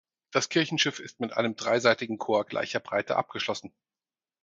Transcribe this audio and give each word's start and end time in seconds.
Das 0.31 0.49
Kirchenschiff 0.49 0.99
ist 0.99 1.19
mit 1.19 1.37
einem 1.37 1.55
dreiseitigen 1.55 2.17
Chor 2.17 2.43
gleicher 2.47 2.79
Breite 2.79 3.17
abgeschlossen. 3.17 3.71